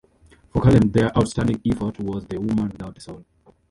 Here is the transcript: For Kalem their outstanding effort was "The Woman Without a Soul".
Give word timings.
For 0.49 0.63
Kalem 0.63 0.91
their 0.91 1.15
outstanding 1.15 1.61
effort 1.63 1.99
was 1.99 2.25
"The 2.25 2.39
Woman 2.41 2.69
Without 2.69 2.97
a 2.97 3.01
Soul". 3.01 3.23